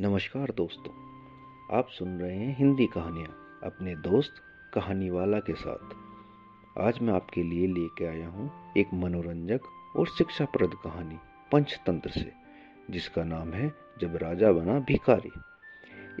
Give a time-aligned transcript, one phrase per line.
[0.00, 0.92] नमस्कार दोस्तों,
[1.76, 4.34] आप सुन रहे हैं हिंदी कहानियाँ अपने दोस्त
[4.74, 5.92] कहानी वाला के साथ।
[6.80, 9.66] आज मैं आपके लिए लेके आया हूँ एक मनोरंजक
[9.96, 11.18] और शिक्षाप्रद कहानी,
[11.52, 12.32] पंचतंत्र से,
[12.90, 13.68] जिसका नाम है
[14.00, 15.32] जब राजा बना भिखारी।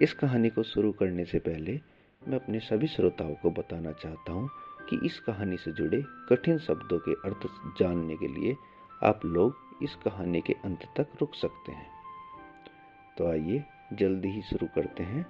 [0.00, 1.80] इस कहानी को शुरू करने से पहले
[2.22, 4.48] मैं अपने सभी श्रोताओं को बताना चाहता हूँ
[4.90, 7.48] कि इस कहानी से जुड़े कठिन शब्दों के अर्थ
[7.80, 8.54] जानने के लिए
[9.04, 12.01] आप लोग इस कहानी के अंत तक रुक सकते हैं।
[13.18, 15.26] तो आइए जल्दी ही शुरू करते हैं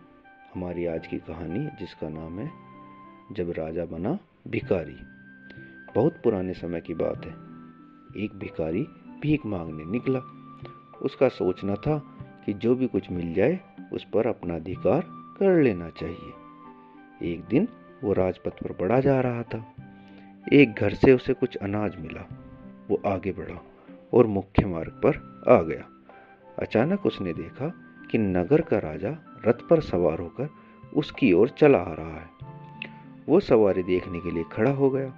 [0.55, 2.51] हमारी आज की कहानी, जिसका नाम है
[3.33, 4.19] जब राजा बना
[4.49, 4.97] भिखारी।
[5.95, 7.33] बहुत पुराने समय की बात है।
[8.25, 8.83] एक भिखारी
[9.23, 10.19] भीख मांगने निकला।
[11.03, 11.99] उसका सोचना था
[12.47, 13.61] कि जो भी कुछ मिल जाए,
[13.93, 16.33] उस पर अपना अधिकार कर लेना चाहिए।
[17.33, 17.69] एक दिन
[18.05, 19.75] वो राजपथ पर बढ़ा जा रहा था।
[20.53, 22.29] एक घर से उसे कुछ अनाज मिला।
[22.89, 23.65] वो आगे बढ़ा
[24.15, 25.92] और मुख्य मार्ग पर आ गया।
[26.63, 27.75] अचानक उसने देखा
[28.11, 29.11] कि नगर का राजा
[29.47, 30.49] रथ पर सवार होकर
[30.95, 32.29] उसकी ओर चला आ रहा है।
[33.29, 35.15] वो सवारी देखने के लिए खड़ा हो गया।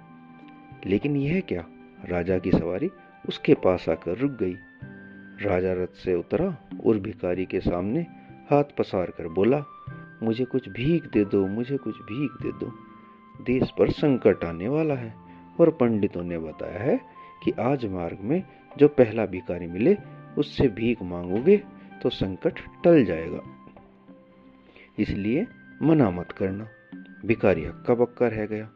[0.85, 1.65] लेकिन यह क्या?
[2.05, 2.89] राजा की सवारी
[3.27, 4.55] उसके पास आकर रुक गई।
[5.41, 8.01] राजा रथ से उतरा और भिकारी के सामने
[8.49, 9.63] हाथ पसार कर बोला,
[10.23, 12.71] मुझे कुछ भीख दे दो, मुझे कुछ भीख दे दो।
[13.43, 15.15] देश पर संकट आने वाला है
[15.59, 17.01] और पंडितों ने बताया है
[17.43, 18.43] कि आज मार्ग में
[18.77, 19.97] जो पहला भिखारी मिले
[20.37, 21.57] उससे भीख मांगोगे
[22.03, 23.41] तो संकट टल जाएगा।
[24.99, 25.45] इसलिए
[25.81, 26.67] मना मत करना।
[27.25, 28.69] भिखारी हक्का बक्का रह गया।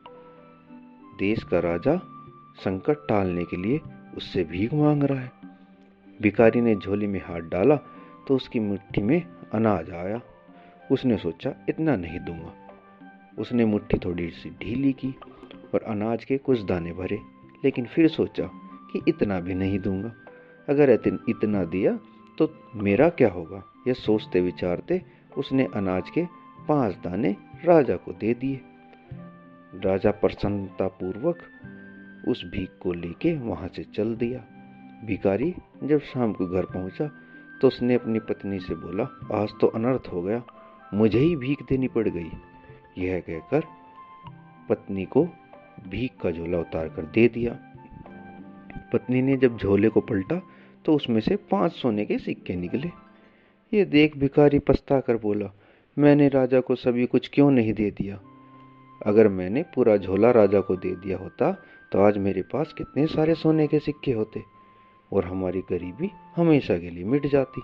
[1.19, 1.95] देश का राजा
[2.57, 3.79] संकट टालने के लिए
[4.17, 5.31] उससे भीख मांग रहा है।
[6.21, 7.75] भिखारी ने झोली में हाथ डाला
[8.27, 9.21] तो उसकी मुट्ठी में
[9.53, 10.21] अनाज आया।
[10.91, 12.53] उसने सोचा, इतना नहीं दूँगा।
[13.39, 15.13] उसने मुट्ठी थोड़ी सी ढीली की
[15.73, 17.19] और अनाज के कुछ दाने भरे,
[17.65, 18.43] लेकिन फिर सोचा
[18.91, 20.11] कि इतना भी नहीं दूँगा।
[20.69, 20.89] अगर
[21.29, 21.97] इतना दिया
[22.37, 23.63] तो मेरा क्या होगा?
[23.87, 25.01] यह सोचते विचारते
[25.37, 26.25] उसने अनाज के
[26.67, 28.59] पाँच दाने राजा को दे दिए।
[29.75, 34.39] राजा प्रसन्नता पूर्वक उस भीख को लेके वहाँ से चल दिया।
[35.05, 37.09] भिकारी जब शाम को घर पहुँचा
[37.61, 40.41] तो उसने अपनी पत्नी से बोला, आज तो अनर्थ हो गया,
[40.93, 42.31] मुझे ही भीख देनी पड़ गई।
[42.97, 43.63] यह कहकर
[44.69, 45.23] पत्नी को
[45.87, 47.57] भीख का झोला उतार कर दे दिया।
[48.93, 50.41] पत्नी ने जब झोले को पलटा
[50.85, 52.91] तो उसमें से पाँच सोने के सिक्के निकले।
[53.71, 55.51] ये देख भिखारी पछता कर बोला,
[55.97, 58.19] मैंने राजा को सभी कुछ क्यों नहीं दे दिया?
[59.01, 61.51] अगर मैंने पूरा झोला राजा को दे दिया होता
[61.91, 64.41] तो आज मेरे पास कितने सारे सोने के सिक्के होते,
[65.11, 67.61] और हमारी गरीबी हमेशा के लिए मिट जाती।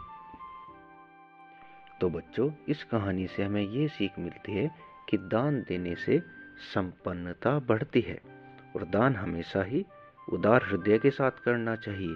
[2.01, 4.69] तो बच्चों, इस कहानी से हमें ये सीख मिलती है
[5.09, 6.19] कि दान देने से
[6.73, 8.19] संपन्नता बढ़ती है,
[8.75, 9.85] और दान हमेशा ही
[10.33, 12.15] उदार हृदय के साथ करना चाहिए।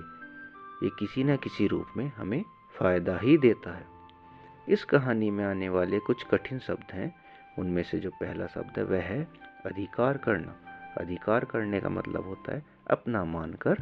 [0.83, 2.43] ये किसी न किसी रूप में हमें
[2.75, 3.85] फ़ायदा ही देता है।
[4.69, 7.15] इस कहानी में आने वाले कुछ कठिन शब्द हैं।
[7.59, 9.27] उनमें से जो पहला शब्द है, वह है
[9.65, 10.55] अधिकार करना।
[10.97, 13.75] अधिकार करने का मतलब होता है अपना मानकर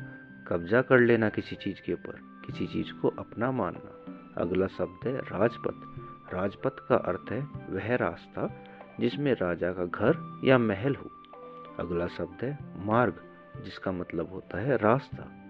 [0.47, 5.18] कब्जा कर लेना किसी चीज़ के ऊपर, किसी चीज़ को अपना मानना। अगला शब्द है
[5.18, 8.66] राजपथ। राजपथ का अर्थ है वह रास्ता
[9.00, 11.09] जिसमें राजा का घर या महल हो।
[11.80, 13.24] अगला शब्द है मार्ग,
[13.63, 15.47] जिसका मतलब होता है रास्ता।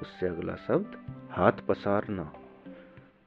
[0.00, 0.98] उससे अगला शब्द,
[1.30, 2.32] हाथ पसारना।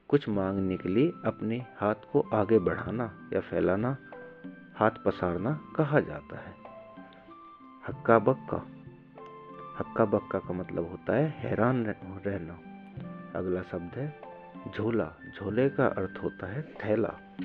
[0.08, 3.98] कुछ मांगने के लिए अपने हाथ को आगे बढ़ाना या फैलाना,
[4.76, 6.56] हाथ पसारना कहा जाता है।
[7.88, 8.68] हक्का बक्का।
[9.80, 11.86] हक्का बक्का का मतलब होता है हैरान
[12.26, 12.60] रहना।
[13.40, 14.22] अगला शब्द है,
[14.78, 17.36] झोला। झोले का अर्थ होता है थैला।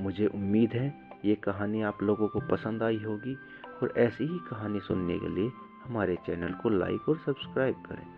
[0.00, 0.94] मुझे उम्मीद है,
[1.24, 3.36] ये कहानी आप लोगों को पसंद आई होगी
[3.82, 5.50] और ऐसी ही कहानी सुनने के लिए
[5.84, 8.15] हमारे चैनल को लाइक और सब्सक्राइब करें।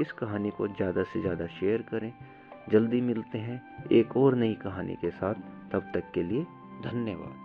[0.00, 2.12] इस कहानी को ज़्यादा से ज़्यादा शेयर करें।
[2.70, 5.34] जल्दी मिलते हैं एक और नई कहानी के साथ।
[5.72, 6.42] तब तक के लिए
[6.82, 7.44] धन्यवाद।